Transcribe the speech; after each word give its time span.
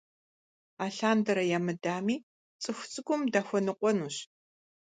Алъандэрэ 0.85 1.43
ямыдами, 1.57 2.15
цӀыху 2.61 2.87
цӀыкӀум 2.91 3.21
дахуэныкъуэнущ. 3.33 4.15